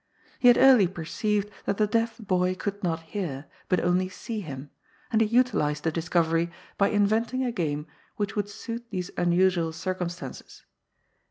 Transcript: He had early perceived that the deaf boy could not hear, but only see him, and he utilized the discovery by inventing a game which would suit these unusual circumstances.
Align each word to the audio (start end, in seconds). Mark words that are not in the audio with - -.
He 0.39 0.47
had 0.47 0.57
early 0.57 0.87
perceived 0.87 1.51
that 1.65 1.77
the 1.77 1.85
deaf 1.85 2.17
boy 2.17 2.55
could 2.55 2.83
not 2.83 3.01
hear, 3.01 3.45
but 3.69 3.79
only 3.81 4.09
see 4.09 4.39
him, 4.41 4.71
and 5.11 5.21
he 5.21 5.27
utilized 5.27 5.83
the 5.83 5.91
discovery 5.91 6.49
by 6.75 6.89
inventing 6.89 7.43
a 7.45 7.51
game 7.51 7.85
which 8.15 8.35
would 8.35 8.49
suit 8.49 8.87
these 8.89 9.11
unusual 9.15 9.71
circumstances. 9.71 10.65